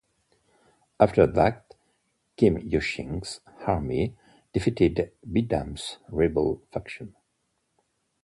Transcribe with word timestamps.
After 0.99 1.27
that, 1.27 1.75
Kim 2.35 2.57
Yushin's 2.57 3.39
army 3.67 4.17
defeated 4.51 5.11
Bidam's 5.23 5.99
rebel 6.09 6.63
faction. 6.71 7.15